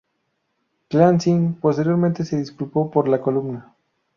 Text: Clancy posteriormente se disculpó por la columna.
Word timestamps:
Clancy 0.89 1.31
posteriormente 1.61 2.25
se 2.25 2.35
disculpó 2.39 2.89
por 2.89 3.07
la 3.07 3.21
columna. 3.21 3.75